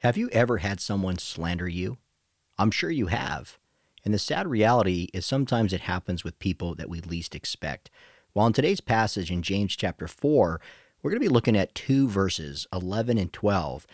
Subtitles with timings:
[0.00, 1.98] Have you ever had someone slander you?
[2.58, 3.58] I'm sure you have.
[4.02, 7.90] And the sad reality is sometimes it happens with people that we least expect.
[8.32, 10.58] While in today's passage in James chapter 4,
[11.02, 13.86] we're going to be looking at two verses, 11 and 12.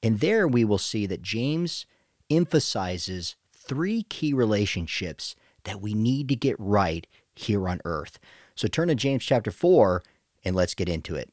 [0.00, 1.86] And there we will see that James
[2.30, 5.34] emphasizes three key relationships
[5.64, 7.04] that we need to get right
[7.34, 8.20] here on earth.
[8.54, 10.04] So turn to James chapter 4
[10.44, 11.32] and let's get into it.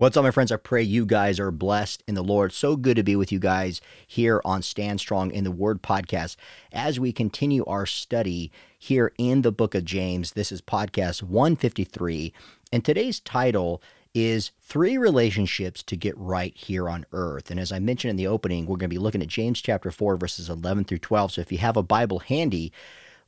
[0.00, 0.50] What's up, my friends?
[0.50, 2.54] I pray you guys are blessed in the Lord.
[2.54, 6.36] So good to be with you guys here on Stand Strong in the Word podcast
[6.72, 10.32] as we continue our study here in the book of James.
[10.32, 12.32] This is podcast 153,
[12.72, 13.82] and today's title
[14.14, 17.50] is Three Relationships to Get Right Here on Earth.
[17.50, 19.90] And as I mentioned in the opening, we're going to be looking at James chapter
[19.90, 21.32] 4, verses 11 through 12.
[21.32, 22.72] So if you have a Bible handy,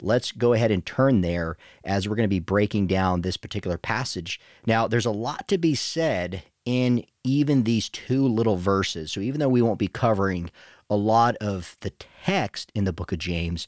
[0.01, 3.77] let's go ahead and turn there as we're going to be breaking down this particular
[3.77, 4.41] passage.
[4.65, 9.13] Now, there's a lot to be said in even these two little verses.
[9.13, 10.51] So even though we won't be covering
[10.89, 11.91] a lot of the
[12.25, 13.67] text in the book of James,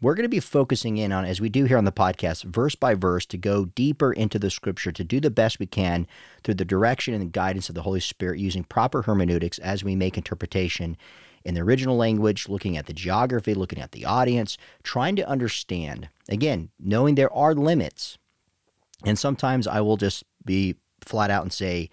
[0.00, 2.74] we're going to be focusing in on, as we do here on the podcast, verse
[2.74, 6.08] by verse to go deeper into the scripture, to do the best we can
[6.42, 9.94] through the direction and the guidance of the Holy Spirit using proper hermeneutics as we
[9.94, 10.96] make interpretation
[11.44, 16.08] in the original language, looking at the geography, looking at the audience, trying to understand.
[16.28, 18.18] Again, knowing there are limits.
[19.04, 21.90] And sometimes I will just be flat out and say,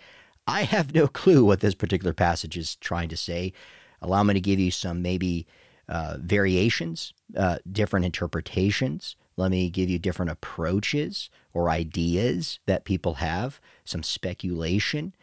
[0.50, 3.54] I have no clue what this particular passage is trying to say.
[4.02, 5.46] Allow me to give you some maybe
[5.88, 9.16] uh, variations, uh, different interpretations.
[9.38, 15.14] Let me give you different approaches or ideas that people have, some speculation.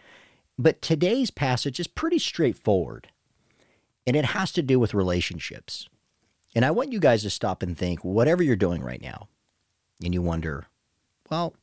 [0.57, 3.09] But today's passage is pretty straightforward,
[4.07, 5.89] and it has to do with relationships.
[6.55, 9.29] And I want you guys to stop and think whatever you're doing right now,
[10.05, 10.69] and you wonder,
[11.31, 11.55] well,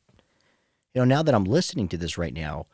[0.92, 2.66] you know, now that I'm listening to this right now,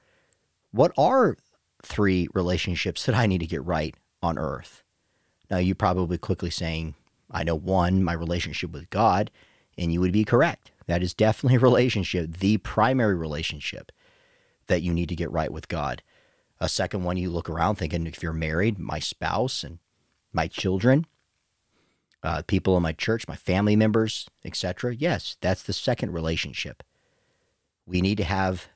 [0.73, 1.37] what are
[1.83, 4.83] three relationships that I need to get right on earth?
[5.51, 6.95] Now, you probably quickly saying,
[7.31, 9.31] I know one, my relationship with God,
[9.77, 10.71] and you would be correct.
[10.87, 13.93] That is definitely a relationship, the primary relationship
[14.67, 16.03] that you need to get right with God.
[16.61, 19.79] A second one, you look around thinking, if you're married, my spouse and
[20.33, 21.07] my children,
[22.23, 24.95] uh, people in my church, my family members, etc.
[24.95, 26.83] Yes, that's the second relationship.
[27.87, 28.69] We need to have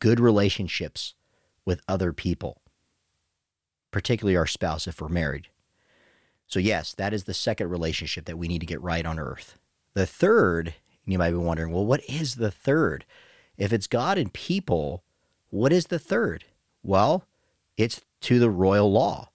[0.00, 1.14] good relationships
[1.66, 2.62] with other people,
[3.90, 5.48] particularly our spouse if we're married.
[6.46, 9.58] So, yes, that is the second relationship that we need to get right on earth.
[9.94, 10.74] The third,
[11.04, 13.04] you might be wondering, well, what is the third?
[13.58, 15.02] If it's God and people,
[15.50, 16.44] what is the third?
[16.82, 17.24] Well,
[17.76, 19.30] it's to the royal law,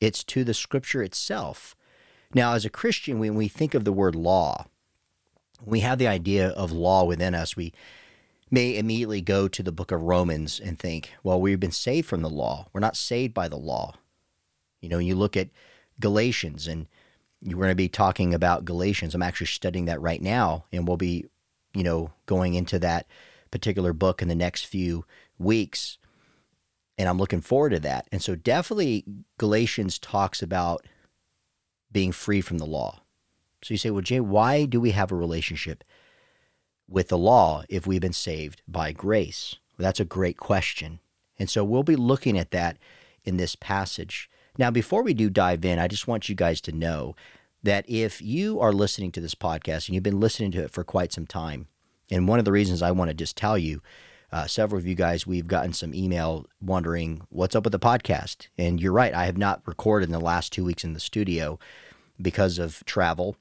[0.00, 1.76] it's to the scripture itself.
[2.34, 4.66] Now, as a Christian, when we think of the word law,
[5.64, 7.56] we have the idea of law within us.
[7.56, 7.72] We
[8.50, 12.22] may immediately go to the book of Romans and think, well, we've been saved from
[12.22, 12.66] the law.
[12.72, 13.94] We're not saved by the law.
[14.80, 15.50] You know, you look at
[16.00, 16.86] Galatians, and
[17.42, 19.14] we're going to be talking about Galatians.
[19.14, 21.26] I'm actually studying that right now, and we'll be,
[21.74, 23.06] you know, going into that
[23.50, 25.04] particular book in the next few
[25.38, 25.98] weeks.
[26.98, 28.08] And I'm looking forward to that.
[28.10, 29.04] And so, definitely,
[29.38, 30.86] Galatians talks about
[31.92, 33.00] being free from the law.
[33.62, 35.84] So you say, well, Jay, why do we have a relationship
[36.90, 39.56] with the law if we've been saved by grace?
[39.78, 41.00] Well, that's a great question.
[41.38, 42.76] And so we'll be looking at that
[43.24, 44.28] in this passage.
[44.58, 47.14] Now, before we do dive in, I just want you guys to know
[47.62, 50.84] that if you are listening to this podcast and you've been listening to it for
[50.84, 51.68] quite some time,
[52.10, 53.80] and one of the reasons I want to just tell you,
[54.32, 58.48] uh, several of you guys, we've gotten some email wondering what's up with the podcast.
[58.58, 61.58] And you're right, I have not recorded in the last two weeks in the studio
[62.20, 63.36] because of travel.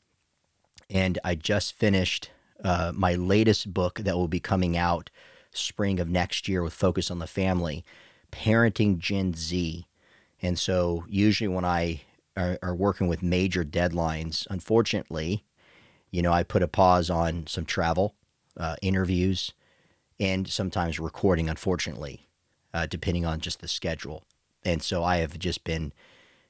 [0.89, 2.31] And I just finished
[2.63, 5.09] uh, my latest book that will be coming out
[5.51, 7.83] spring of next year with focus on the family,
[8.31, 9.85] parenting Gen Z.
[10.41, 12.01] And so usually when I
[12.37, 15.43] are, are working with major deadlines, unfortunately,
[16.11, 18.15] you know, I put a pause on some travel,
[18.57, 19.53] uh, interviews,
[20.19, 22.27] and sometimes recording, unfortunately,
[22.73, 24.23] uh, depending on just the schedule.
[24.65, 25.93] And so I have just been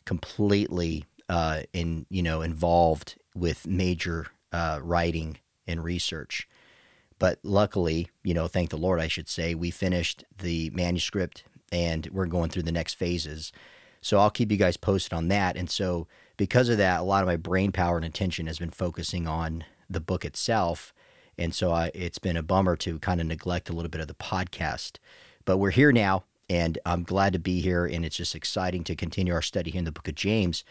[0.06, 5.38] completely uh, in, you know, involved with major uh, writing
[5.70, 6.48] and research.
[7.20, 12.08] But luckily, you know, thank the Lord, I should say, we finished the manuscript and
[12.12, 13.52] we're going through the next phases.
[14.02, 15.58] So I'll keep you guys posted on that.
[15.58, 16.08] And so,
[16.38, 19.66] because of that, a lot of my brain power and attention has been focusing on
[19.90, 20.94] the book itself.
[21.38, 24.08] And so I, it's been a bummer to kind of neglect a little bit of
[24.08, 24.98] the podcast.
[25.44, 27.86] But we're here now, and I'm glad to be here.
[27.86, 30.64] And it's just exciting to continue our study here in the book of James.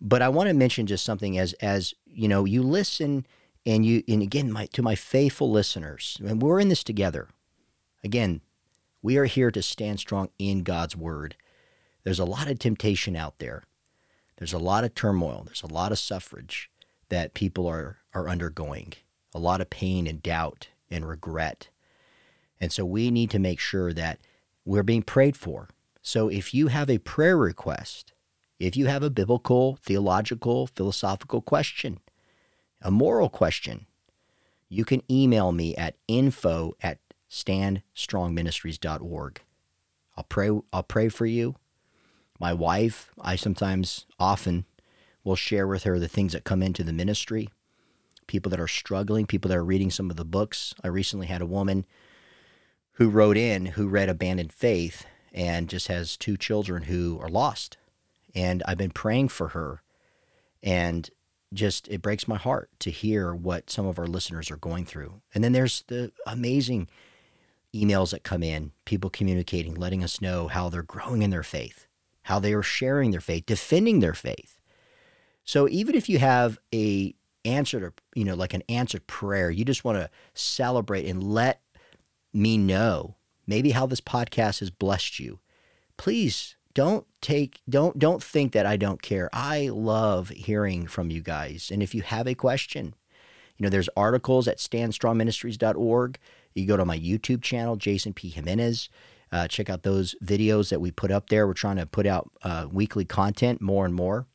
[0.00, 3.26] But I want to mention just something as as you know, you listen
[3.66, 7.28] and you and again my to my faithful listeners, and we're in this together.
[8.04, 8.40] Again,
[9.02, 11.36] we are here to stand strong in God's word.
[12.04, 13.64] There's a lot of temptation out there.
[14.38, 15.42] There's a lot of turmoil.
[15.44, 16.70] There's a lot of suffrage
[17.08, 18.92] that people are are undergoing.
[19.34, 21.68] A lot of pain and doubt and regret.
[22.60, 24.18] And so we need to make sure that
[24.64, 25.68] we're being prayed for.
[26.00, 28.12] So if you have a prayer request,
[28.58, 31.98] if you have a biblical, theological, philosophical question,
[32.82, 33.86] a moral question,
[34.68, 36.98] you can email me at info at
[37.30, 39.40] standstrongministries.org.
[40.16, 41.54] I'll pray I'll pray for you.
[42.38, 44.66] My wife, I sometimes often
[45.24, 47.48] will share with her the things that come into the ministry,
[48.26, 50.74] people that are struggling, people that are reading some of the books.
[50.84, 51.86] I recently had a woman
[52.92, 57.76] who wrote in who read Abandoned Faith and just has two children who are lost
[58.36, 59.82] and I've been praying for her.
[60.62, 61.08] And
[61.52, 65.20] just it breaks my heart to hear what some of our listeners are going through.
[65.34, 66.88] And then there's the amazing
[67.74, 71.86] emails that come in, people communicating, letting us know how they're growing in their faith,
[72.22, 74.58] how they are sharing their faith, defending their faith.
[75.44, 77.14] So even if you have a
[77.44, 81.60] answer to, you know, like an answered prayer, you just want to celebrate and let
[82.32, 83.16] me know
[83.46, 85.38] maybe how this podcast has blessed you.
[85.96, 89.30] Please don't take don't don't think that I don't care.
[89.32, 91.70] I love hearing from you guys.
[91.72, 92.94] And if you have a question,
[93.56, 96.18] you know, there's articles at standstrongministries.org.
[96.54, 98.28] You go to my YouTube channel, Jason P.
[98.28, 98.90] Jimenez.
[99.32, 101.46] Uh, check out those videos that we put up there.
[101.46, 104.26] We're trying to put out uh, weekly content more and more.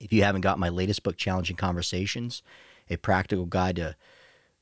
[0.00, 2.40] If you haven't got my latest book, Challenging Conversations,
[2.88, 3.96] a practical guide to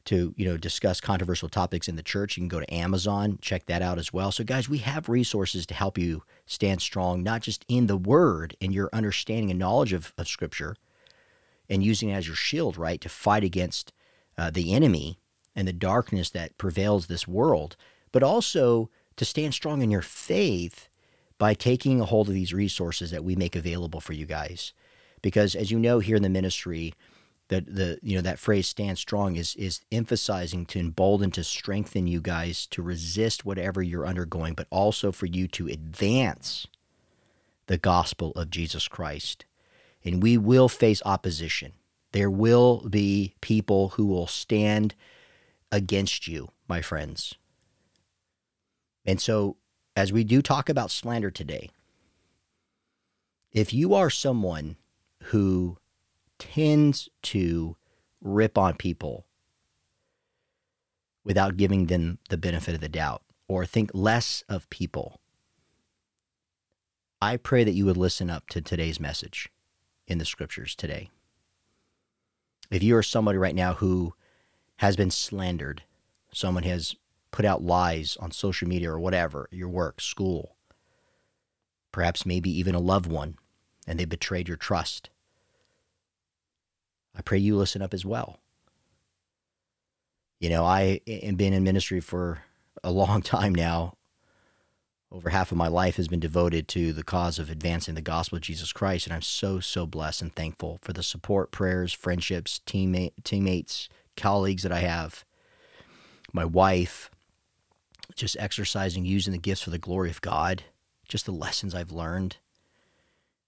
[0.06, 3.66] to you know discuss controversial topics in the church you can go to amazon check
[3.66, 4.32] that out as well.
[4.32, 8.56] So guys we have resources to help you stand strong not just in the word
[8.60, 10.76] and your understanding and knowledge of, of scripture
[11.68, 13.92] and using it as your shield right to fight against
[14.38, 15.18] uh, the enemy
[15.54, 17.76] and the darkness that prevails this world
[18.12, 20.88] but also to stand strong in your faith
[21.38, 24.72] by taking a hold of these resources that we make available for you guys.
[25.22, 26.94] Because as you know here in the ministry
[27.48, 32.06] that the you know that phrase stand strong is is emphasizing to embolden to strengthen
[32.06, 36.66] you guys to resist whatever you're undergoing but also for you to advance
[37.66, 39.44] the gospel of Jesus Christ.
[40.04, 41.72] And we will face opposition.
[42.12, 44.94] There will be people who will stand
[45.72, 47.34] against you my friends.
[49.04, 49.56] And so
[49.96, 51.70] as we do talk about slander today
[53.52, 54.76] if you are someone
[55.24, 55.78] who
[56.38, 57.76] tends to
[58.20, 59.26] rip on people
[61.24, 65.20] without giving them the benefit of the doubt or think less of people.
[67.20, 69.50] I pray that you would listen up to today's message
[70.06, 71.10] in the scriptures today.
[72.70, 74.14] If you are somebody right now who
[74.76, 75.82] has been slandered,
[76.32, 76.96] someone has
[77.30, 80.56] put out lies on social media or whatever, your work, school,
[81.92, 83.36] perhaps maybe even a loved one,
[83.86, 85.10] and they betrayed your trust.
[87.16, 88.38] I pray you listen up as well.
[90.38, 92.42] You know, I have been in ministry for
[92.84, 93.94] a long time now.
[95.10, 98.36] Over half of my life has been devoted to the cause of advancing the gospel
[98.36, 99.06] of Jesus Christ.
[99.06, 104.64] And I'm so, so blessed and thankful for the support, prayers, friendships, teammate, teammates, colleagues
[104.64, 105.24] that I have.
[106.32, 107.10] My wife,
[108.14, 110.64] just exercising, using the gifts for the glory of God,
[111.08, 112.38] just the lessons I've learned.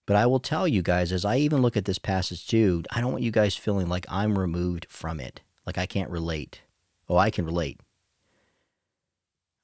[0.09, 3.03] But I will tell you guys, as I even look at this passage too, I
[3.03, 6.63] don't want you guys feeling like I'm removed from it, like I can't relate.
[7.11, 7.79] Oh, I can relate.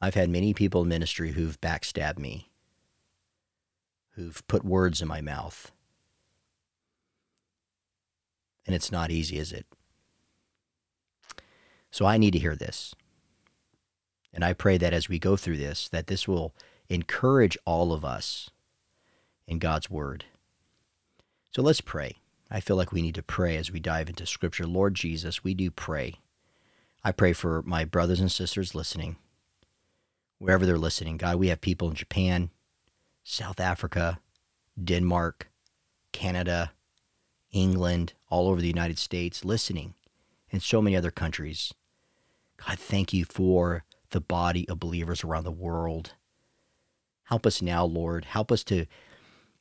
[0.02, 2.50] I've had many people in ministry who've backstabbed me,
[4.16, 5.72] who've put words in my mouth.
[8.66, 9.64] And it's not easy, is it?
[11.90, 12.94] So I need to hear this.
[14.30, 16.54] And I pray that as we go through this, that this will
[16.90, 18.50] encourage all of us
[19.46, 20.26] in God's word
[21.54, 22.16] so let's pray.
[22.50, 24.66] I feel like we need to pray as we dive into Scripture.
[24.66, 26.14] Lord Jesus, we do pray.
[27.04, 29.16] I pray for my brothers and sisters listening,
[30.38, 31.16] wherever they're listening.
[31.16, 32.50] God, we have people in Japan,
[33.22, 34.18] South Africa,
[34.82, 35.48] Denmark,
[36.10, 36.72] Canada,
[37.52, 39.94] England, all over the United States listening,
[40.50, 41.72] and so many other countries.
[42.66, 46.14] God, thank you for the body of believers around the world.
[47.24, 48.24] Help us now, Lord.
[48.24, 48.86] Help us to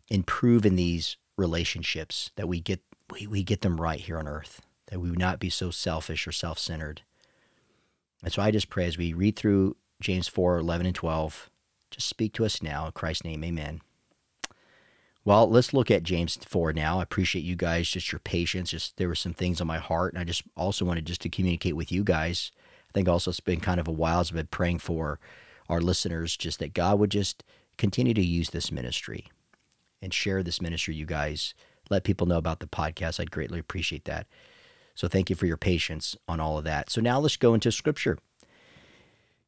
[0.10, 4.62] improve in these relationships that we get we, we get them right here on earth
[4.88, 7.02] that we would not be so selfish or self-centered
[8.24, 11.50] And so I just pray as we read through James 4 11 and 12,
[11.92, 12.86] just speak to us now.
[12.86, 13.82] In Christ's name, amen.
[15.26, 17.00] Well, let's look at James 4 now.
[17.00, 18.72] I appreciate you guys, just your patience.
[18.72, 21.30] Just there were some things on my heart, and I just also wanted just to
[21.30, 22.52] communicate with you guys.
[22.90, 25.20] I think also it's been kind of a while I've been praying for
[25.70, 27.44] our listeners, just that God would just
[27.78, 29.30] continue to use this ministry
[30.04, 31.54] and share this ministry, you guys.
[31.90, 33.20] Let people know about the podcast.
[33.20, 34.28] I'd greatly appreciate that.
[34.96, 36.90] So thank you for your patience on all of that.
[36.90, 38.20] So now let's go into scripture.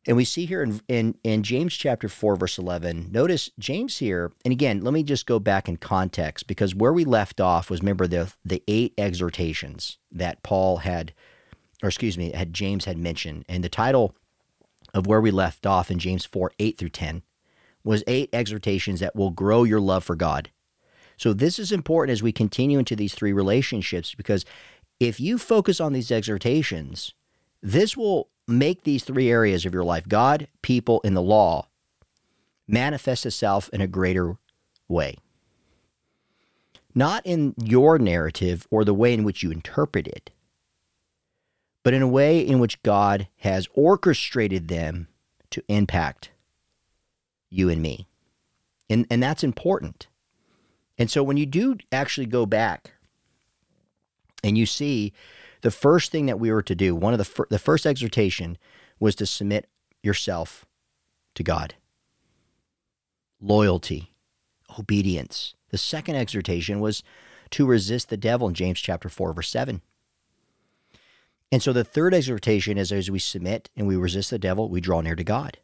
[0.07, 4.31] And we see here in, in, in James chapter 4, verse 11, notice James here,
[4.43, 7.79] and again, let me just go back in context because where we left off was
[7.79, 11.13] remember the, the eight exhortations that Paul had,
[11.81, 13.45] or excuse me, had James had mentioned.
[13.49, 14.15] And the title
[14.93, 17.23] of where we left off in James 4, 8 through 10
[17.85, 20.49] was eight exhortations that will grow your love for God.
[21.17, 24.43] So this is important as we continue into these three relationships because
[24.99, 27.13] if you focus on these exhortations,
[27.61, 31.67] this will make these three areas of your life God, people, and the law
[32.67, 34.37] manifest itself in a greater
[34.87, 35.15] way.
[36.93, 40.31] Not in your narrative or the way in which you interpret it,
[41.83, 45.07] but in a way in which God has orchestrated them
[45.51, 46.31] to impact
[47.49, 48.07] you and me.
[48.89, 50.07] And, and that's important.
[50.97, 52.93] And so when you do actually go back
[54.43, 55.13] and you see
[55.61, 58.57] the first thing that we were to do, one of the, fir- the first exhortation
[58.99, 59.67] was to submit
[60.03, 60.65] yourself
[61.33, 61.75] to God.
[63.41, 64.13] Loyalty,
[64.79, 65.55] obedience.
[65.69, 67.03] The second exhortation was
[67.51, 69.81] to resist the devil in James chapter 4 verse 7.
[71.51, 74.81] And so the third exhortation is as we submit and we resist the devil, we
[74.81, 75.57] draw near to God.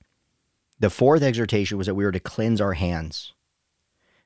[0.81, 3.33] The fourth exhortation was that we were to cleanse our hands.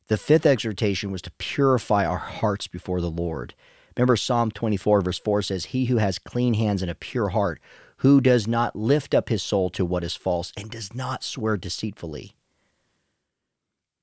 [0.08, 3.54] The fifth exhortation was to purify our hearts before the Lord.
[3.98, 7.60] Remember, Psalm 24, verse 4 says, He who has clean hands and a pure heart,
[7.98, 11.58] who does not lift up his soul to what is false and does not swear
[11.58, 12.38] deceitfully.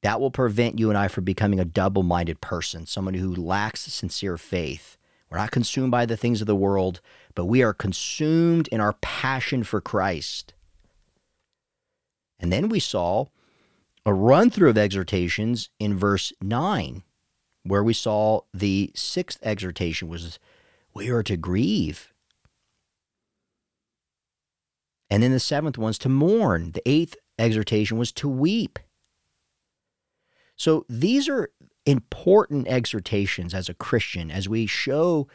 [0.02, 3.80] That will prevent you and I from becoming a double minded person, someone who lacks
[3.80, 4.98] sincere faith.
[5.30, 7.00] We're not consumed by the things of the world,
[7.34, 10.52] but we are consumed in our passion for Christ.
[12.42, 13.26] And then we saw
[14.04, 17.04] a run through of exhortations in verse 9
[17.62, 20.40] where we saw the sixth exhortation was
[20.94, 22.12] we are to grieve.
[25.08, 26.72] And then the seventh one's to mourn.
[26.72, 28.80] The eighth exhortation was to weep.
[30.56, 31.50] So these are
[31.86, 35.28] important exhortations as a Christian as we show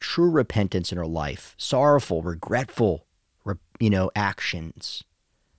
[0.00, 3.06] true repentance in our life, sorrowful, regretful,
[3.78, 5.04] you know, actions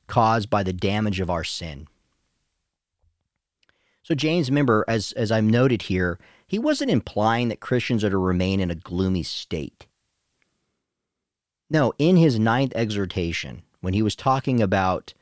[0.08, 1.88] caused by the damage of our sin.
[4.04, 8.18] So James, remember, as as I've noted here, he wasn't implying that Christians are to
[8.18, 9.88] remain in a gloomy state.
[11.70, 15.14] No, in his ninth exhortation, when he was talking about,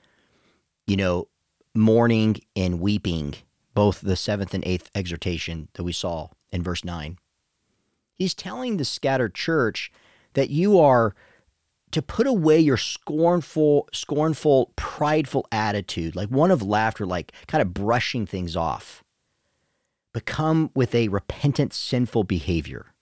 [0.86, 1.30] you know,
[1.74, 3.36] mourning and weeping,
[3.74, 7.18] both the seventh and eighth exhortation that we saw in verse 9,
[8.14, 9.92] he's telling the scattered church
[10.34, 11.16] that you are
[11.94, 17.74] to put away your scornful, scornful, prideful attitude, like one of laughter, like kind of
[17.74, 19.04] brushing things off.
[20.14, 22.94] Become with a repentant, sinful behavior.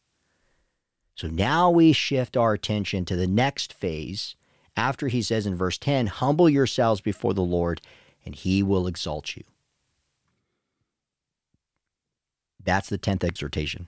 [1.16, 4.36] So now we shift our attention to the next phase
[4.76, 7.82] after he says in verse 10 Humble yourselves before the Lord,
[8.26, 9.44] and he will exalt you.
[12.64, 13.88] That's the 10th exhortation.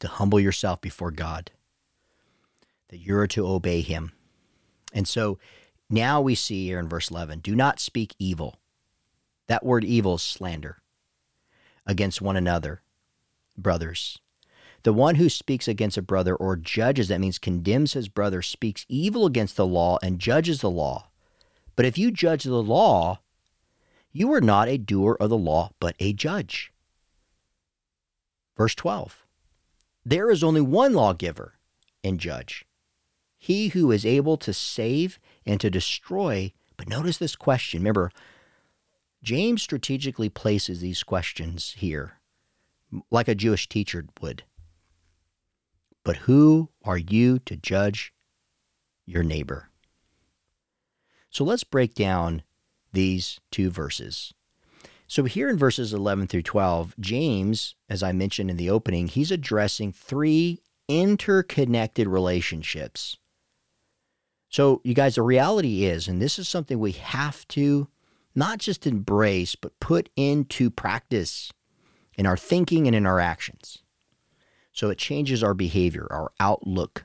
[0.00, 1.50] To humble yourself before God,
[2.88, 4.12] that you're to obey Him.
[4.92, 5.38] And so
[5.90, 8.56] now we see here in verse 11 do not speak evil.
[9.46, 10.78] That word evil is slander
[11.86, 12.82] against one another,
[13.56, 14.18] brothers.
[14.84, 18.86] The one who speaks against a brother or judges, that means condemns his brother, speaks
[18.88, 21.08] evil against the law and judges the law.
[21.74, 23.20] But if you judge the law,
[24.12, 26.72] you are not a doer of the law, but a judge.
[28.56, 29.24] Verse 12
[30.08, 31.58] there is only one lawgiver
[32.02, 32.64] and judge,
[33.36, 36.50] he who is able to save and to destroy.
[36.78, 37.80] But notice this question.
[37.80, 38.10] Remember,
[39.22, 42.14] James strategically places these questions here
[43.10, 44.44] like a Jewish teacher would.
[46.04, 48.14] But who are you to judge
[49.04, 49.68] your neighbor?
[51.28, 52.44] So let's break down
[52.94, 54.32] these two verses.
[55.08, 59.30] So here in verses 11 through 12, James, as I mentioned in the opening, he's
[59.30, 63.16] addressing three interconnected relationships.
[64.50, 67.88] So, you guys, the reality is, and this is something we have to
[68.34, 71.50] not just embrace, but put into practice
[72.16, 73.78] in our thinking and in our actions.
[74.72, 77.04] So it changes our behavior, our outlook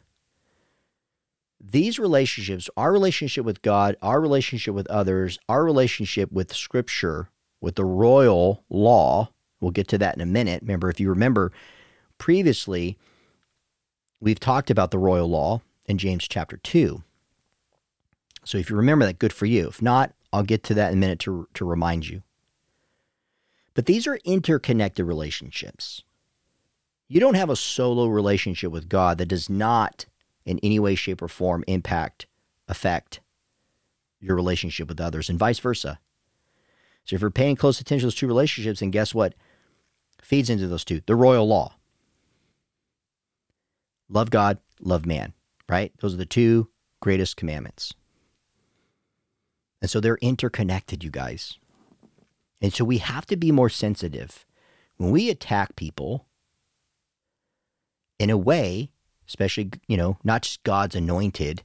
[1.64, 7.30] these relationships, our relationship with God, our relationship with others, our relationship with Scripture,
[7.64, 9.30] with the royal law,
[9.62, 10.62] we'll get to that in a minute.
[10.62, 11.54] Remember, if you remember
[12.18, 12.98] previously,
[14.20, 17.02] we've talked about the royal law in James chapter 2.
[18.44, 19.70] So if you remember that, good for you.
[19.70, 22.22] If not, I'll get to that in a minute to, to remind you.
[23.74, 26.04] But these are interconnected relationships.
[27.08, 30.06] You don't have a solo relationship with God that does not,
[30.46, 32.26] in any way, shape, or form, impact,
[32.68, 33.22] affect
[34.20, 36.00] your relationship with others, and vice versa.
[37.06, 39.36] So if you're paying close attention to those two relationships, and guess what
[40.22, 41.02] feeds into those two?
[41.06, 41.76] The royal law.
[44.10, 45.34] Love God, love man,
[45.68, 45.92] right?
[46.00, 46.70] Those are the two
[47.02, 47.94] greatest commandments.
[49.82, 51.58] And so they're interconnected, you guys.
[52.62, 54.46] And so we have to be more sensitive.
[54.96, 56.26] When we attack people,
[58.18, 58.90] in a way,
[59.28, 61.64] especially, you know, not just God's anointed,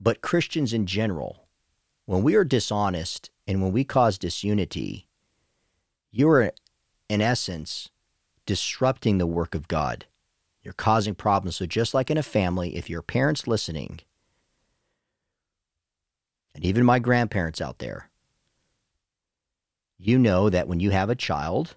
[0.00, 1.48] but Christians in general,
[2.06, 5.08] when we are dishonest and when we cause disunity,
[6.10, 6.52] you are,
[7.08, 7.90] in essence,
[8.46, 10.06] disrupting the work of God.
[10.62, 11.56] You're causing problems.
[11.56, 14.00] So, just like in a family, if your parents listening,
[16.54, 18.10] and even my grandparents out there,
[19.98, 21.76] you know that when you have a child,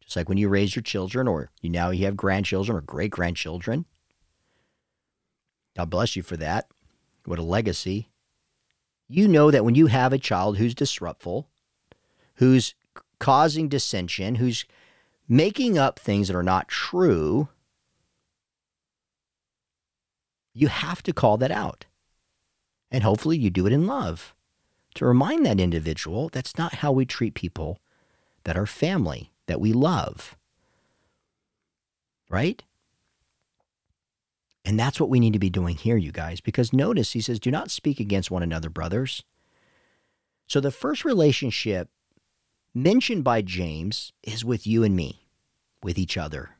[0.00, 3.10] just like when you raise your children, or you now you have grandchildren or great
[3.10, 3.86] grandchildren,
[5.76, 6.68] God bless you for that.
[7.24, 8.07] What a legacy.
[9.08, 11.48] You know that when you have a child who's disruptful,
[12.34, 12.74] who's
[13.18, 14.64] causing dissension, who's
[15.28, 17.48] making up things that are not true,
[20.52, 21.86] you have to call that out.
[22.90, 24.34] And hopefully you do it in love
[24.94, 27.78] to remind that individual that's not how we treat people
[28.44, 30.36] that are family, that we love.
[32.28, 32.62] Right?
[34.64, 37.40] And that's what we need to be doing here, you guys, because notice he says,
[37.40, 39.24] do not speak against one another, brothers.
[40.46, 41.88] So the first relationship
[42.74, 45.26] mentioned by James is with you and me,
[45.82, 46.50] with each other.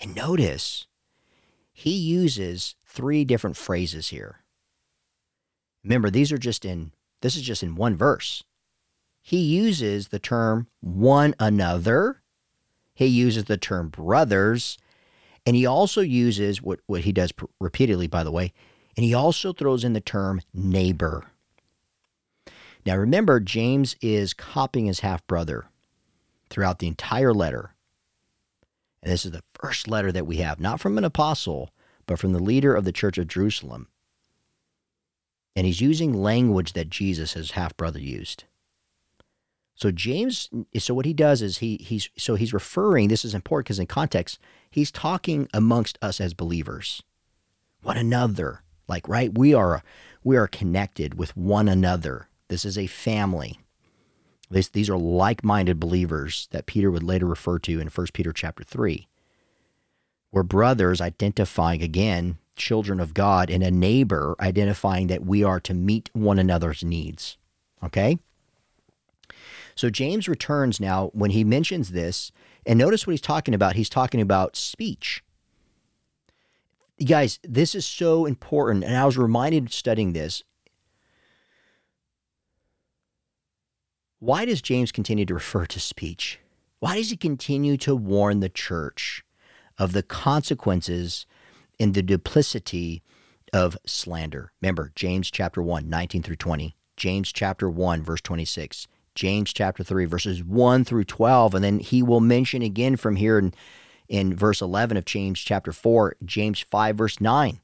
[0.00, 0.86] And notice
[1.72, 4.40] he uses three different phrases here.
[5.82, 8.44] Remember, these are just in, this is just in one verse.
[9.22, 12.22] He uses the term one another,
[12.94, 14.78] he uses the term brothers,
[15.46, 18.52] and he also uses what, what he does repeatedly, by the way,
[18.96, 21.24] and he also throws in the term neighbor.
[22.84, 25.66] Now remember, James is copying his half brother
[26.48, 27.74] throughout the entire letter.
[29.02, 31.70] And this is the first letter that we have, not from an apostle,
[32.06, 33.88] but from the leader of the church of Jerusalem.
[35.56, 38.44] And he's using language that Jesus, his half brother, used.
[39.74, 43.08] So James, so what he does is he he's so he's referring.
[43.08, 44.38] This is important because in context,
[44.70, 47.02] he's talking amongst us as believers,
[47.82, 48.62] one another.
[48.88, 49.82] Like right, we are
[50.22, 52.28] we are connected with one another.
[52.48, 53.58] This is a family.
[54.50, 58.64] This, these are like-minded believers that Peter would later refer to in 1 Peter chapter
[58.64, 59.06] 3.
[60.32, 65.72] We're brothers identifying again children of God and a neighbor identifying that we are to
[65.72, 67.38] meet one another's needs.
[67.82, 68.18] Okay?
[69.80, 72.32] So James returns now when he mentions this,
[72.66, 73.76] and notice what he's talking about.
[73.76, 75.24] He's talking about speech.
[76.98, 80.42] You guys, this is so important, and I was reminded studying this
[84.18, 86.38] Why does James continue to refer to speech?
[86.80, 89.24] Why does he continue to warn the church
[89.78, 91.24] of the consequences
[91.78, 93.02] and the duplicity
[93.54, 94.52] of slander?
[94.60, 100.04] Remember, James chapter 1, 19 through 20, James chapter 1, verse 26, James chapter 3,
[100.04, 101.54] verses 1 through 12.
[101.54, 103.54] And then he will mention again from here in,
[104.08, 107.60] in verse 11 of James chapter 4, James 5, verse 9.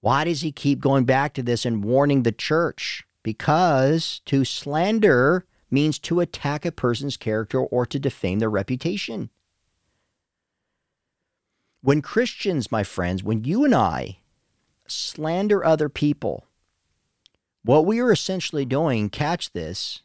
[0.00, 3.04] Why does he keep going back to this and warning the church?
[3.22, 9.30] because to slander means to attack a person's character or to defame their reputation.
[11.82, 14.18] When Christians, my friends, when you and I
[14.86, 16.46] slander other people,
[17.62, 20.02] what we are essentially doing, catch this,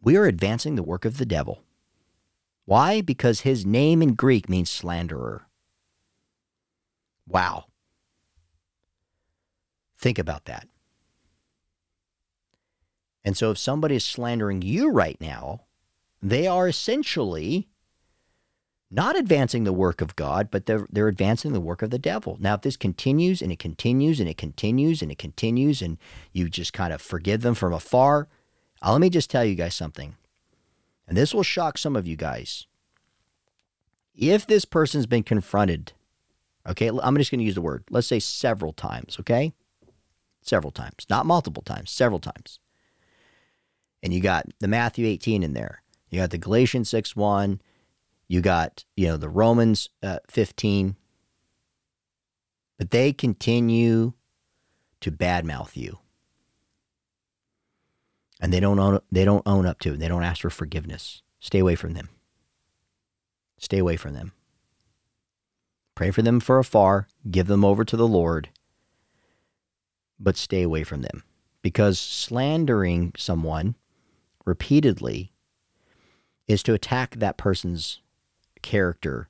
[0.00, 1.62] we are advancing the work of the devil.
[2.64, 3.00] Why?
[3.00, 5.46] Because his name in Greek means slanderer.
[7.26, 7.64] Wow.
[9.98, 10.68] Think about that.
[13.24, 15.62] And so if somebody is slandering you right now,
[16.22, 17.68] they are essentially
[18.90, 22.36] not advancing the work of God, but they're, they're advancing the work of the devil.
[22.40, 25.98] Now, if this continues and it continues and it continues and it continues and
[26.32, 28.28] you just kind of forgive them from afar,
[28.82, 30.16] uh, let me just tell you guys something.
[31.06, 32.66] And this will shock some of you guys.
[34.14, 35.92] If this person's been confronted
[36.68, 37.84] Okay, I'm just going to use the word.
[37.90, 39.54] Let's say several times, okay?
[40.42, 42.58] Several times, not multiple times, several times.
[44.02, 45.82] And you got the Matthew 18 in there.
[46.10, 47.60] You got the Galatians 6 1.
[48.28, 50.96] You got, you know, the Romans uh, 15.
[52.78, 54.12] But they continue
[55.00, 55.98] to badmouth you.
[58.40, 59.98] And they don't own they don't own up to it.
[59.98, 61.22] They don't ask for forgiveness.
[61.40, 62.08] Stay away from them.
[63.58, 64.32] Stay away from them.
[65.96, 68.50] Pray for them for afar, give them over to the Lord,
[70.20, 71.24] but stay away from them.
[71.60, 73.74] Because slandering someone
[74.44, 75.32] repeatedly
[76.46, 78.00] is to attack that person's
[78.68, 79.28] character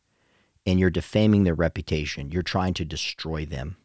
[0.67, 2.31] and you're defaming their reputation.
[2.31, 3.77] You're trying to destroy them.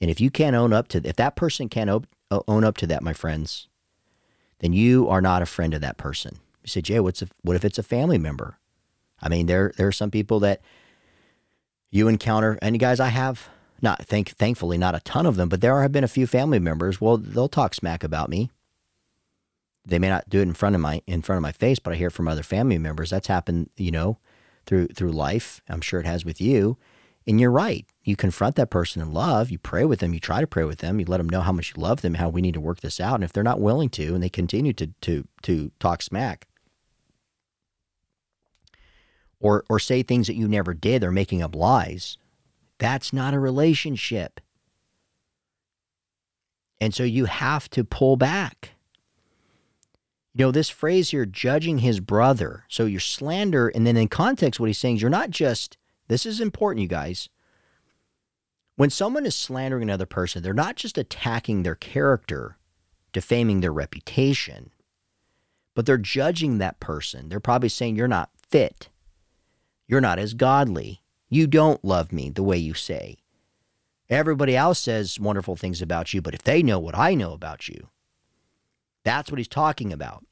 [0.00, 1.88] And if you can't own up to if that person can't
[2.30, 3.68] uh, own up to that, my friends,
[4.58, 6.40] then you are not a friend of that person.
[6.62, 8.58] You say, Jay, what's if, what if it's a family member?
[9.22, 10.60] I mean, there there are some people that
[11.90, 13.48] you encounter, and guys, I have
[13.80, 16.58] not thank thankfully not a ton of them, but there have been a few family
[16.58, 17.00] members.
[17.00, 18.50] Well, they'll talk smack about me.
[19.86, 21.92] They may not do it in front of my in front of my face, but
[21.92, 23.10] I hear from other family members.
[23.10, 24.18] That's happened, you know,
[24.66, 25.60] through through life.
[25.68, 26.76] I'm sure it has with you.
[27.26, 27.86] And you're right.
[28.02, 29.50] You confront that person in love.
[29.50, 30.12] You pray with them.
[30.12, 31.00] You try to pray with them.
[31.00, 33.00] You let them know how much you love them, how we need to work this
[33.00, 33.14] out.
[33.14, 36.46] And if they're not willing to, and they continue to to to talk smack,
[39.40, 42.18] or or say things that you never did, they're making up lies.
[42.78, 44.40] That's not a relationship.
[46.80, 48.73] And so you have to pull back.
[50.34, 52.64] You know, this phrase here, judging his brother.
[52.68, 55.76] So your slander, and then in context, what he's saying is you're not just,
[56.08, 57.28] this is important, you guys.
[58.76, 62.58] When someone is slandering another person, they're not just attacking their character,
[63.12, 64.70] defaming their reputation,
[65.74, 67.28] but they're judging that person.
[67.28, 68.88] They're probably saying you're not fit.
[69.86, 71.02] You're not as godly.
[71.28, 73.18] You don't love me the way you say.
[74.10, 77.68] Everybody else says wonderful things about you, but if they know what I know about
[77.68, 77.88] you,
[79.04, 80.24] that's what he's talking about.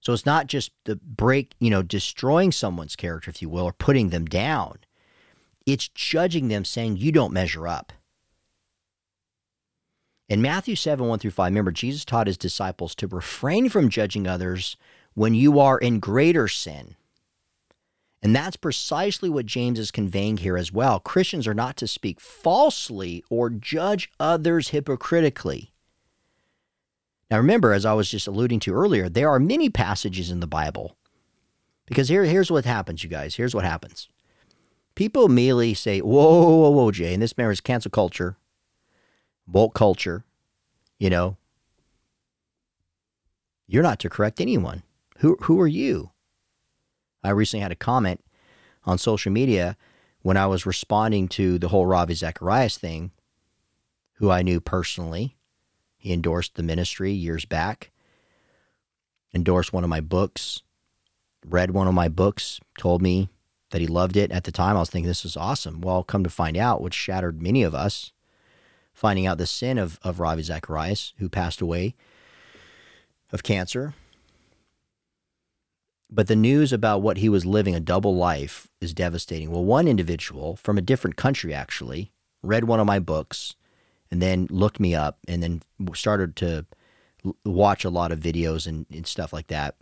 [0.00, 3.72] So it's not just the break, you know, destroying someone's character, if you will, or
[3.72, 4.78] putting them down.
[5.66, 7.92] It's judging them, saying, you don't measure up.
[10.28, 14.26] In Matthew 7, 1 through 5, remember, Jesus taught his disciples to refrain from judging
[14.26, 14.76] others
[15.14, 16.96] when you are in greater sin.
[18.22, 20.98] And that's precisely what James is conveying here as well.
[20.98, 25.72] Christians are not to speak falsely or judge others hypocritically.
[27.30, 30.46] Now, remember, as I was just alluding to earlier, there are many passages in the
[30.46, 30.96] Bible.
[31.86, 33.34] Because here, here's what happens, you guys.
[33.34, 34.08] Here's what happens.
[34.94, 38.36] People immediately say, whoa, whoa, whoa, Jay, and this man is cancel culture,
[39.46, 40.24] woke culture,
[40.98, 41.36] you know.
[43.66, 44.84] You're not to correct anyone.
[45.18, 46.10] Who, who are you?
[47.22, 48.24] I recently had a comment
[48.84, 49.76] on social media
[50.22, 53.10] when I was responding to the whole Ravi Zacharias thing,
[54.14, 55.35] who I knew personally.
[56.06, 57.90] He endorsed the ministry years back,
[59.34, 60.62] endorsed one of my books,
[61.44, 63.28] read one of my books, told me
[63.70, 64.30] that he loved it.
[64.30, 65.80] At the time, I was thinking, this is awesome.
[65.80, 68.12] Well, come to find out, which shattered many of us,
[68.94, 71.96] finding out the sin of, of Ravi Zacharias, who passed away
[73.32, 73.94] of cancer
[76.08, 79.50] but the news about what he was living a double life is devastating.
[79.50, 82.12] Well, one individual from a different country actually
[82.44, 83.56] read one of my books
[84.10, 85.62] and then looked me up and then
[85.94, 86.66] started to
[87.44, 89.76] watch a lot of videos and, and stuff like that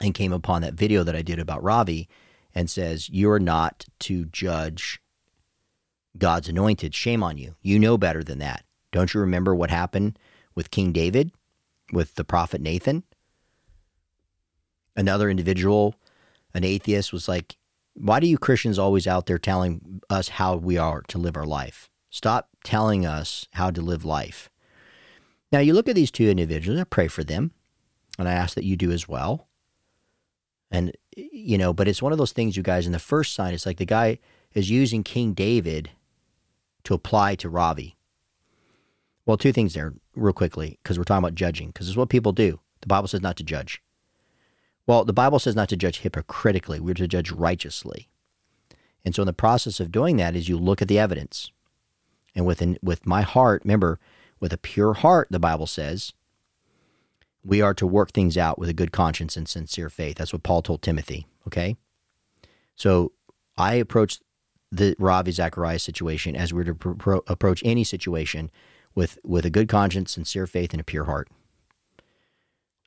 [0.00, 2.08] and came upon that video that I did about Ravi
[2.54, 5.00] and says, You're not to judge
[6.18, 6.94] God's anointed.
[6.94, 7.54] Shame on you.
[7.62, 8.64] You know better than that.
[8.92, 10.18] Don't you remember what happened
[10.54, 11.32] with King David,
[11.92, 13.04] with the prophet Nathan?
[14.96, 15.94] another individual,
[16.52, 17.56] an atheist, was like,
[17.94, 21.46] Why do you Christians always out there telling us how we are to live our
[21.46, 21.90] life?
[22.14, 24.48] Stop telling us how to live life.
[25.50, 27.50] Now, you look at these two individuals, I pray for them,
[28.20, 29.48] and I ask that you do as well.
[30.70, 33.52] And, you know, but it's one of those things, you guys, in the first sign,
[33.52, 34.20] it's like the guy
[34.52, 35.90] is using King David
[36.84, 37.96] to apply to Ravi.
[39.26, 42.30] Well, two things there, real quickly, because we're talking about judging, because it's what people
[42.30, 42.60] do.
[42.82, 43.82] The Bible says not to judge.
[44.86, 48.08] Well, the Bible says not to judge hypocritically, we're to judge righteously.
[49.04, 51.50] And so, in the process of doing that, is you look at the evidence.
[52.34, 53.98] And within, with my heart, remember,
[54.40, 56.12] with a pure heart, the Bible says,
[57.44, 60.16] we are to work things out with a good conscience and sincere faith.
[60.16, 61.26] That's what Paul told Timothy.
[61.46, 61.76] Okay.
[62.74, 63.12] So
[63.56, 64.18] I approach
[64.72, 68.50] the Ravi Zacharias situation as we're to pro- approach any situation
[68.94, 71.28] with, with a good conscience, sincere faith, and a pure heart.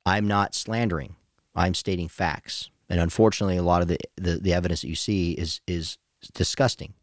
[0.05, 1.15] I'm not slandering.
[1.55, 2.69] I'm stating facts.
[2.89, 5.97] And unfortunately, a lot of the, the, the evidence that you see is is
[6.33, 6.93] disgusting.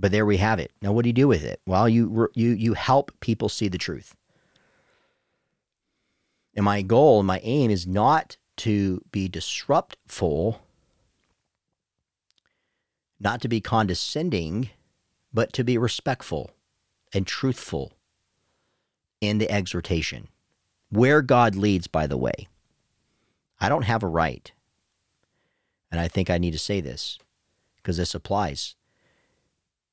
[0.00, 0.72] But there we have it.
[0.80, 1.60] Now, what do you do with it?
[1.66, 4.16] Well, you you you help people see the truth.
[6.56, 10.60] And my goal, my aim is not to be disruptful,
[13.20, 14.70] not to be condescending,
[15.34, 16.50] but to be respectful
[17.12, 17.92] and truthful
[19.20, 20.28] in the exhortation.
[20.88, 22.48] Where God leads, by the way.
[23.60, 24.50] I don't have a right.
[25.92, 27.18] And I think I need to say this
[27.76, 28.76] because this applies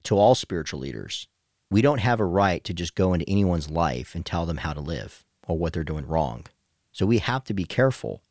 [0.04, 1.28] to all spiritual leaders.
[1.70, 4.74] We don't have a right to just go into anyone's life and tell them how
[4.74, 6.46] to live or what they're doing wrong.
[6.92, 8.22] So we have to be careful.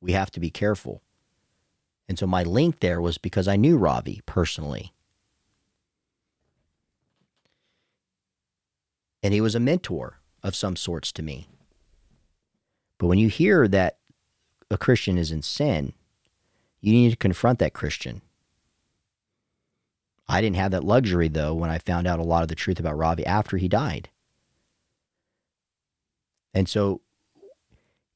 [0.00, 1.02] We have to be careful.
[2.08, 4.92] And so my link there was because I knew Ravi personally.
[9.22, 11.48] And he was a mentor of some sorts to me.
[12.98, 13.98] But when you hear that
[14.70, 15.92] a Christian is in sin,
[16.80, 18.22] you need to confront that Christian.
[20.28, 22.78] I didn't have that luxury, though, when I found out a lot of the truth
[22.78, 24.10] about Ravi after he died.
[26.52, 27.00] And so,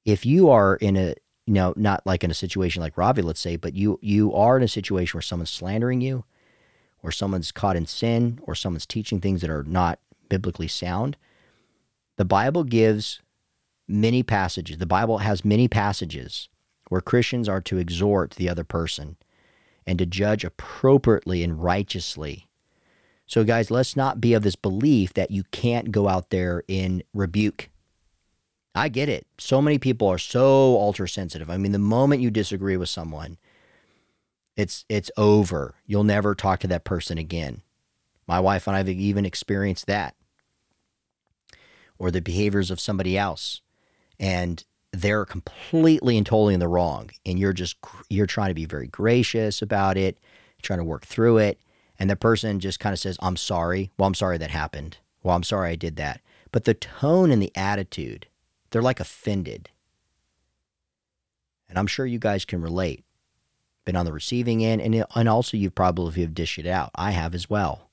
[0.04, 1.14] if you are in a,
[1.46, 4.56] you know, not like in a situation like Ravi, let's say, but you you are
[4.56, 6.24] in a situation where someone's slandering you,
[7.02, 9.98] or someone's caught in sin, or someone's teaching things that are not
[10.28, 11.16] biblically sound,
[12.16, 13.20] the Bible gives
[13.88, 14.78] many passages.
[14.78, 16.48] The Bible has many passages
[16.88, 19.16] where Christians are to exhort the other person
[19.86, 22.48] and to judge appropriately and righteously.
[23.26, 27.02] So, guys, let's not be of this belief that you can't go out there in
[27.14, 27.70] rebuke.
[28.74, 29.26] I get it.
[29.38, 31.50] So many people are so ultra sensitive.
[31.50, 33.38] I mean, the moment you disagree with someone,
[34.56, 35.74] it's it's over.
[35.86, 37.62] You'll never talk to that person again.
[38.26, 40.14] My wife and I have even experienced that.
[41.98, 43.60] Or the behaviors of somebody else.
[44.18, 47.76] And they're completely and totally in the wrong and you're just
[48.10, 50.18] you're trying to be very gracious about it
[50.60, 51.58] trying to work through it
[51.98, 53.90] and the person just kind of says i'm sorry.
[53.96, 54.98] Well i'm sorry that happened.
[55.22, 56.20] Well i'm sorry i did that.
[56.52, 58.26] But the tone and the attitude
[58.70, 59.70] they're like offended.
[61.68, 63.04] And i'm sure you guys can relate.
[63.84, 66.90] Been on the receiving end and, and also you've probably have dished it out.
[66.94, 67.88] I have as well.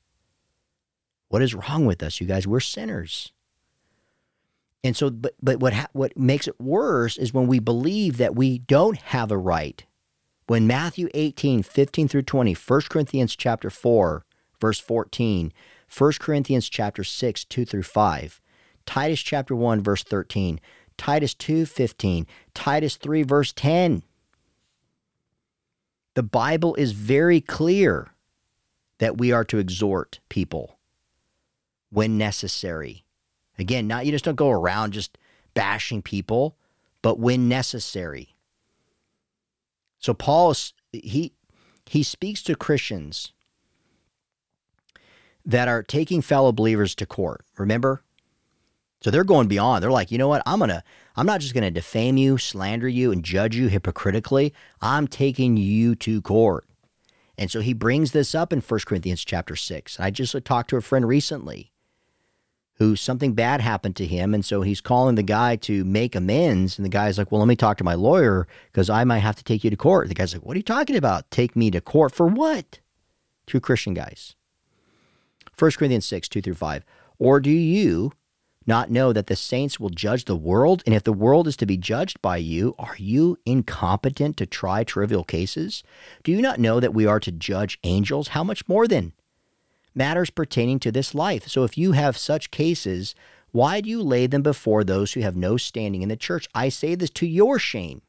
[1.29, 2.45] What is wrong with us you guys?
[2.45, 3.31] We're sinners
[4.83, 8.35] and so, but but what ha- what makes it worse is when we believe that
[8.35, 9.85] we don't have a right.
[10.47, 14.25] When Matthew 18, 15 through 20, 1 Corinthians chapter 4,
[14.59, 15.53] verse 14,
[15.95, 18.41] 1 Corinthians chapter 6, 2 through 5,
[18.85, 20.59] Titus chapter 1, verse 13,
[20.97, 24.01] Titus 2, 15, Titus 3, verse 10.
[26.15, 28.13] The Bible is very clear
[28.97, 30.79] that we are to exhort people
[31.91, 33.05] when necessary
[33.59, 35.17] Again, not you just don't go around just
[35.53, 36.55] bashing people,
[37.01, 38.35] but when necessary.
[39.99, 40.55] So Paul
[40.91, 41.33] he
[41.85, 43.33] he speaks to Christians
[45.45, 47.43] that are taking fellow believers to court.
[47.57, 48.03] Remember?
[49.01, 49.81] So they're going beyond.
[49.81, 50.43] They're like, you know what?
[50.45, 50.83] I'm gonna
[51.15, 54.53] I'm not just gonna defame you, slander you, and judge you hypocritically.
[54.81, 56.65] I'm taking you to court.
[57.37, 59.97] And so he brings this up in 1 Corinthians chapter 6.
[59.97, 61.71] I just talked to a friend recently
[62.79, 64.33] who something bad happened to him.
[64.33, 66.79] And so he's calling the guy to make amends.
[66.79, 69.35] And the guy's like, Well, let me talk to my lawyer because I might have
[69.35, 70.07] to take you to court.
[70.07, 71.29] The guy's like, What are you talking about?
[71.29, 72.79] Take me to court for what?
[73.45, 74.35] Two Christian guys.
[75.57, 76.85] 1 Corinthians 6, 2 through 5.
[77.17, 78.13] Or do you
[78.65, 80.81] not know that the saints will judge the world?
[80.85, 84.85] And if the world is to be judged by you, are you incompetent to try
[84.85, 85.83] trivial cases?
[86.23, 88.29] Do you not know that we are to judge angels?
[88.29, 89.11] How much more then?
[89.99, 91.47] Matters pertaining to this life.
[91.47, 93.13] So if you have such cases,
[93.51, 96.47] why do you lay them before those who have no standing in the church?
[96.55, 98.01] I say this to your shame.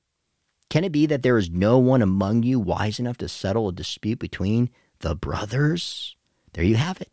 [0.70, 3.72] Can it be that there is no one among you wise enough to settle a
[3.72, 6.14] dispute between the brothers?
[6.53, 7.11] There you have it.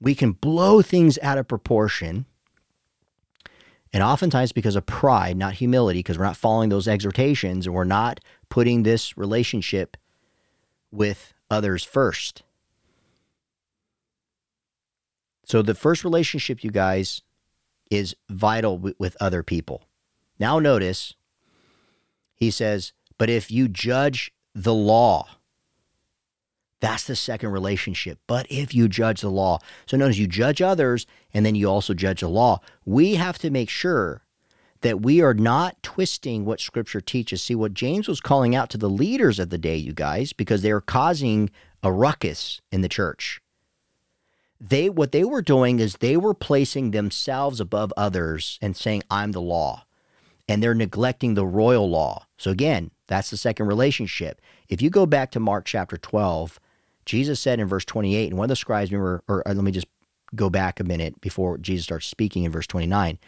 [0.00, 2.26] We can blow things out of proportion.
[3.92, 7.84] And oftentimes, because of pride, not humility, because we're not following those exhortations and we're
[7.84, 8.20] not
[8.50, 9.96] putting this relationship
[10.90, 12.43] with others first.
[15.44, 17.22] So the first relationship, you guys,
[17.90, 19.84] is vital w- with other people.
[20.38, 21.14] Now, notice
[22.34, 25.28] he says, but if you judge the law,
[26.80, 28.18] that's the second relationship.
[28.26, 31.94] But if you judge the law, so notice you judge others and then you also
[31.94, 32.60] judge the law.
[32.84, 34.22] We have to make sure
[34.80, 37.42] that we are not twisting what scripture teaches.
[37.42, 40.60] See, what James was calling out to the leaders of the day, you guys, because
[40.60, 41.48] they are causing
[41.82, 43.40] a ruckus in the church
[44.68, 49.32] they what they were doing is they were placing themselves above others and saying i'm
[49.32, 49.84] the law
[50.48, 54.40] and they're neglecting the royal law so again That's the second relationship.
[54.68, 56.58] If you go back to Mark chapter 12,
[57.04, 59.72] Jesus said in verse 28, and one of the scribes, remember, or, or let me
[59.72, 59.86] just
[60.34, 63.18] go back a minute before Jesus starts speaking in verse 29.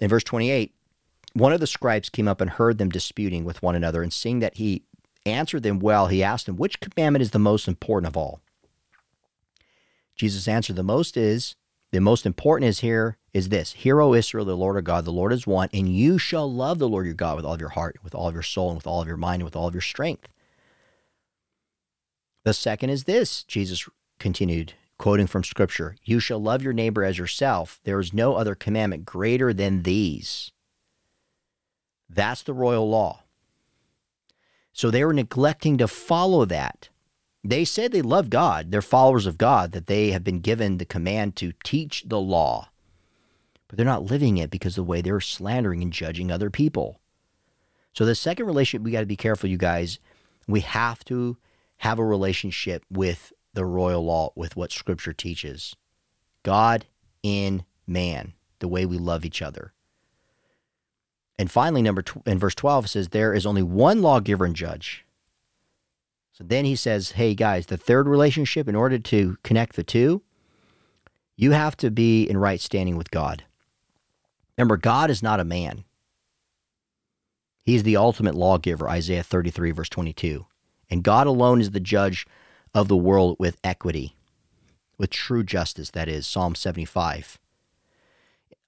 [0.00, 0.72] In verse 28,
[1.34, 4.40] one of the scribes came up and heard them disputing with one another, and seeing
[4.40, 4.82] that he
[5.24, 8.40] answered them well, he asked them, Which commandment is the most important of all?
[10.22, 11.56] Jesus answered, The most is,
[11.90, 15.10] the most important is here is this Hear, O Israel, the Lord our God, the
[15.10, 17.70] Lord is one, and you shall love the Lord your God with all of your
[17.70, 19.66] heart, with all of your soul, and with all of your mind, and with all
[19.66, 20.28] of your strength.
[22.44, 23.88] The second is this, Jesus
[24.20, 27.80] continued, quoting from Scripture You shall love your neighbor as yourself.
[27.82, 30.52] There is no other commandment greater than these.
[32.08, 33.24] That's the royal law.
[34.72, 36.90] So they were neglecting to follow that.
[37.44, 40.84] They say they love God, they're followers of God, that they have been given the
[40.84, 42.70] command to teach the law.
[43.66, 47.00] But they're not living it because of the way they're slandering and judging other people.
[47.94, 49.98] So the second relationship, we got to be careful, you guys.
[50.46, 51.36] We have to
[51.78, 55.74] have a relationship with the royal law, with what Scripture teaches.
[56.42, 56.86] God
[57.22, 59.72] in man, the way we love each other.
[61.38, 65.04] And finally, number tw- in verse 12 says, There is only one lawgiver and judge.
[66.32, 70.22] So then he says, Hey guys, the third relationship, in order to connect the two,
[71.36, 73.44] you have to be in right standing with God.
[74.56, 75.84] Remember, God is not a man.
[77.64, 80.46] He's the ultimate lawgiver, Isaiah 33, verse 22.
[80.90, 82.26] And God alone is the judge
[82.74, 84.16] of the world with equity,
[84.98, 87.38] with true justice, that is, Psalm 75.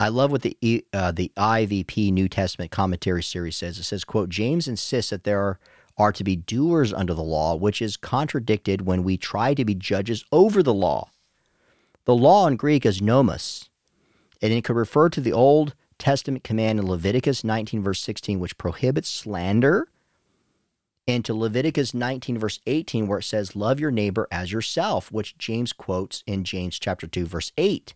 [0.00, 3.78] I love what the uh, the IVP New Testament commentary series says.
[3.78, 5.58] It says, "quote James insists that there are,
[5.96, 9.74] are to be doers under the law, which is contradicted when we try to be
[9.74, 11.08] judges over the law.
[12.04, 13.68] The law in Greek is nomos,
[14.42, 18.58] and it could refer to the Old Testament command in Leviticus 19 verse 16, which
[18.58, 19.88] prohibits slander
[21.06, 25.36] and to Leviticus 19, verse 18, where it says, Love your neighbor as yourself, which
[25.36, 27.94] James quotes in James chapter 2, verse 8.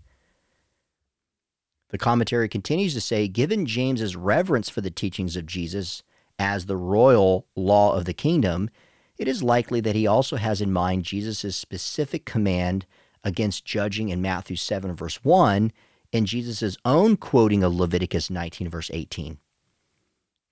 [1.90, 6.02] The commentary continues to say, given James's reverence for the teachings of Jesus
[6.38, 8.70] as the royal law of the kingdom,
[9.18, 12.87] it is likely that he also has in mind Jesus' specific command
[13.24, 15.72] against judging in Matthew 7, verse 1,
[16.12, 19.38] and Jesus' own quoting of Leviticus 19, verse 18.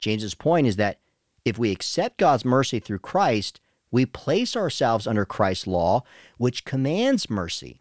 [0.00, 1.00] James's point is that
[1.44, 6.02] if we accept God's mercy through Christ, we place ourselves under Christ's law,
[6.38, 7.80] which commands mercy.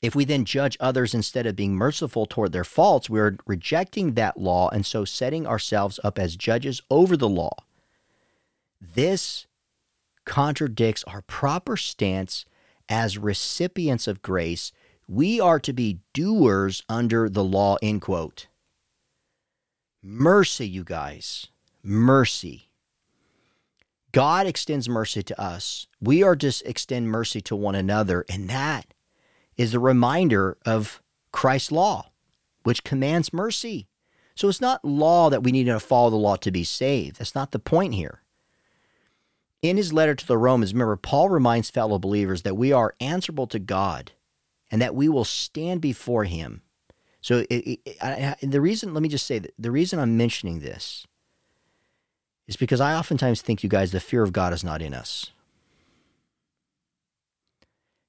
[0.00, 4.38] If we then judge others instead of being merciful toward their faults, we're rejecting that
[4.38, 7.56] law and so setting ourselves up as judges over the law.
[8.80, 9.46] This
[10.24, 12.44] contradicts our proper stance
[12.88, 14.72] as recipients of grace.
[15.08, 18.46] We are to be doers under the law, end quote.
[20.02, 21.48] Mercy, you guys
[21.82, 22.68] mercy.
[24.12, 25.86] God extends mercy to us.
[26.00, 28.24] We are to extend mercy to one another.
[28.28, 28.94] And that
[29.58, 32.10] is a reminder of Christ's law,
[32.62, 33.88] which commands mercy.
[34.34, 37.18] So it's not law that we need to follow the law to be saved.
[37.18, 38.22] That's not the point here.
[39.60, 43.48] In his letter to the Romans, remember, Paul reminds fellow believers that we are answerable
[43.48, 44.12] to God
[44.70, 46.62] and that we will stand before him.
[47.20, 50.60] So it, it, I, the reason, let me just say that the reason I'm mentioning
[50.60, 51.04] this
[52.46, 55.32] is because I oftentimes think, you guys, the fear of God is not in us.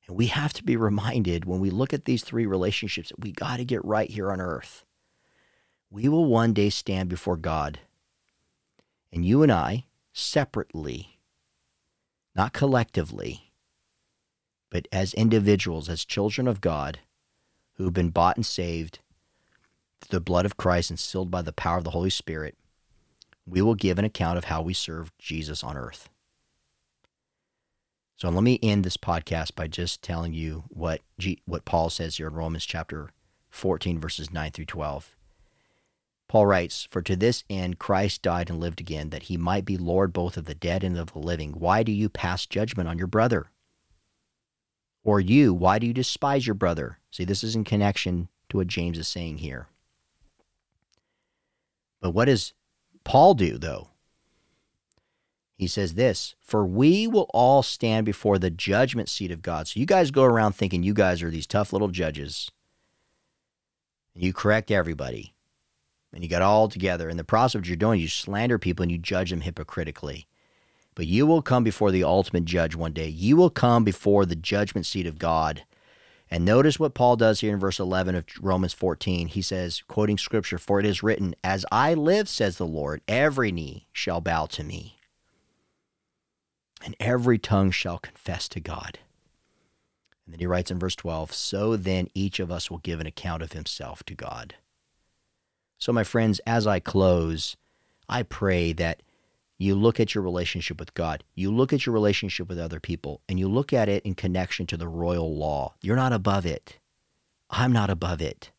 [0.10, 3.32] And we have to be reminded when we look at these three relationships that we
[3.32, 4.84] got to get right here on earth.
[5.92, 7.80] We will one day stand before God.
[9.14, 11.20] And you and I, separately,
[12.36, 13.52] not collectively,
[14.72, 17.00] but as individuals, as children of God
[17.74, 19.00] who have been bought and saved
[20.02, 22.58] through the blood of Christ and sealed by the power of the Holy Spirit,
[23.46, 26.10] we will give an account of how we served Jesus on earth.
[28.20, 32.18] So let me end this podcast by just telling you what G, what Paul says
[32.18, 33.12] here in Romans chapter
[33.50, 35.16] 14 verses 9 through 12.
[36.28, 39.78] Paul writes, "For to this end Christ died and lived again, that he might be
[39.78, 41.54] Lord both of the dead and of the living.
[41.54, 43.52] Why do you pass judgment on your brother?
[45.02, 48.68] Or you, why do you despise your brother?" See, this is in connection to what
[48.68, 49.70] James is saying here.
[52.02, 52.52] But what does
[53.06, 53.89] Paul do, though?
[55.60, 59.68] He says this For we will all stand before the judgment seat of God.
[59.68, 62.50] So you guys go around thinking you guys are these tough little judges.
[64.16, 65.34] And you correct everybody.
[66.14, 67.10] And you got all together.
[67.10, 70.28] And the process of what you're doing, you slander people and you judge them hypocritically.
[70.96, 73.10] But you will come before the ultimate judge one day.
[73.10, 75.64] You will come before the judgment seat of God.
[76.32, 79.28] And notice what Paul does here in verse 11 of Romans 14.
[79.28, 83.52] He says, quoting scripture, For it is written, As I live, says the Lord, every
[83.52, 84.99] knee shall bow to me,
[86.84, 89.00] and every tongue shall confess to God.
[90.26, 93.08] And then he writes in verse 12, So then each of us will give an
[93.08, 94.56] account of himself to God.
[95.78, 97.56] So, my friends, as I close,
[98.08, 99.02] I pray that
[99.58, 103.22] you look at your relationship with God, you look at your relationship with other people,
[103.28, 105.74] and you look at it in connection to the royal law.
[105.82, 106.80] You're not above it.
[107.50, 108.52] I'm not above it.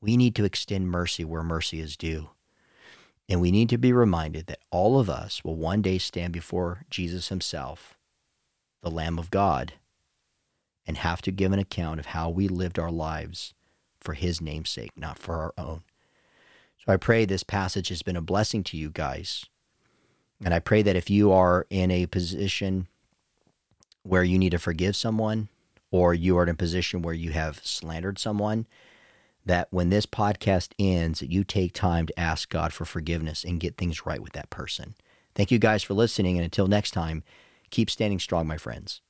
[0.00, 2.30] We need to extend mercy where mercy is due.
[3.30, 6.84] And we need to be reminded that all of us will one day stand before
[6.90, 7.96] Jesus himself,
[8.82, 9.74] the Lamb of God,
[10.84, 13.54] and have to give an account of how we lived our lives
[14.00, 15.82] for his name's sake, not for our own.
[16.84, 19.44] So I pray this passage has been a blessing to you guys.
[20.44, 22.88] And I pray that if you are in a position
[24.02, 25.50] where you need to forgive someone,
[25.92, 28.66] or you are in a position where you have slandered someone,
[29.46, 33.76] that when this podcast ends, you take time to ask God for forgiveness and get
[33.76, 34.94] things right with that person.
[35.34, 36.36] Thank you guys for listening.
[36.36, 37.22] And until next time,
[37.70, 39.00] keep standing strong, my friends.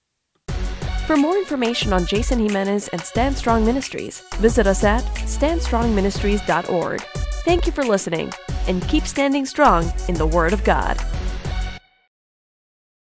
[1.07, 7.01] For more information on Jason Jimenez and Stand Strong Ministries, visit us at standstrongministries.org.
[7.45, 8.33] Thank you for listening,
[8.69, 11.01] and keep standing strong in the Word of God.